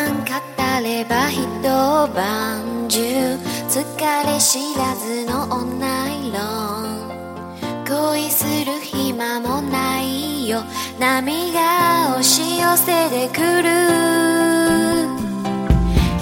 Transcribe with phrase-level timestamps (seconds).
[0.00, 1.44] 晩語れば一
[2.14, 2.98] 晩中
[3.68, 6.38] 疲れ知らずのオンライロ
[6.88, 10.62] ン恋する暇もないよ
[10.98, 13.68] 波が押し寄せてくる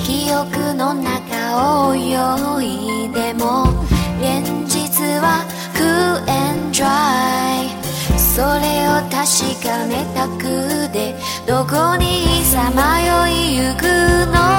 [0.04, 2.18] 記憶の中を泳
[2.64, 3.62] いでも
[4.18, 7.68] 現実はクーエンドライ
[8.18, 11.14] それを確かめたくで
[11.46, 13.17] どこにさまよ
[13.74, 13.86] ぐ
[14.32, 14.57] の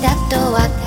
[0.00, 0.85] だとる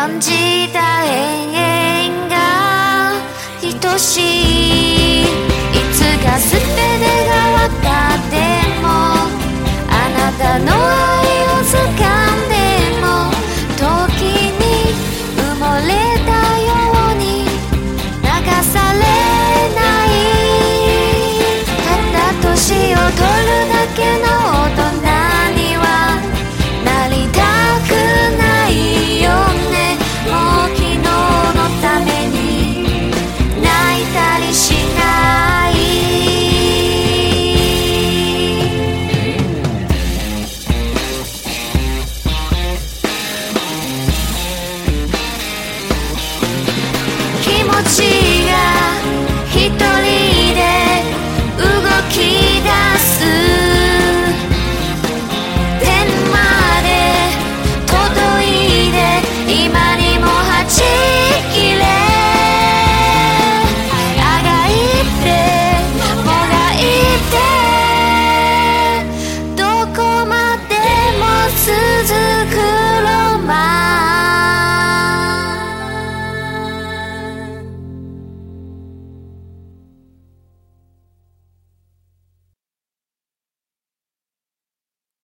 [0.00, 0.30] 感じ
[0.72, 3.12] た永遠が
[3.62, 4.89] 愛しい